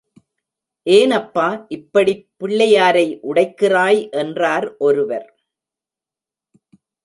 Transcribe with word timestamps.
ஏனப்பா, 0.85 1.47
இப்படிப்பிள்ளையாரை 1.69 3.05
உடைக்கிறாய் 3.23 4.11
என்றார் 4.11 4.77
ஒருவர். 4.77 5.27